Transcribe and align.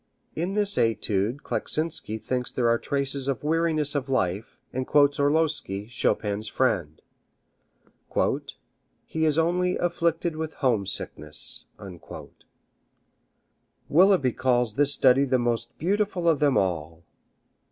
In 0.35 0.53
this 0.53 0.79
etude 0.79 1.43
Kleczynski 1.43 2.17
thinks 2.19 2.49
there 2.49 2.67
are 2.67 2.79
traces 2.79 3.27
of 3.27 3.43
weariness 3.43 3.93
of 3.93 4.09
life, 4.09 4.59
and 4.73 4.87
quotes 4.87 5.19
Orlowski, 5.19 5.85
Chopin's 5.89 6.47
friend, 6.47 7.03
"He 9.05 9.25
is 9.25 9.37
only 9.37 9.77
afflicted 9.77 10.35
with 10.37 10.55
homesickness." 10.55 11.65
Willeby 13.89 14.31
calls 14.31 14.73
this 14.73 14.91
study 14.91 15.23
the 15.23 15.37
most 15.37 15.77
beautiful 15.77 16.27
of 16.27 16.39
them 16.39 16.57
all. 16.57 17.03